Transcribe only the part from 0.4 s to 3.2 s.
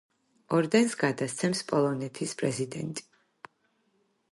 ორდენს გადასცემს პოლონეთის პრეზიდენტი.